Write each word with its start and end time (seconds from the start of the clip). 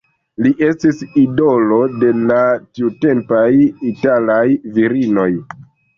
Li 0.43 0.51
estis 0.67 1.01
idolo 1.23 1.77
de 2.03 2.09
la 2.31 2.39
tiutempaj 2.79 3.47
italaj 3.93 4.43
virinoj. 4.79 5.29